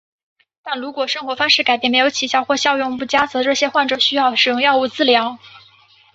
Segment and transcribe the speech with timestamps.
[0.63, 5.37] 但如果生活方式改变没有起效或效用不佳则这些患者常需要使用药物治疗。